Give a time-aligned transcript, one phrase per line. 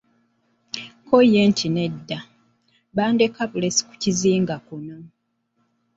[1.07, 2.19] Ko ye nti nedda,
[2.95, 4.97] bandeka bulesi ku kizinga kuno.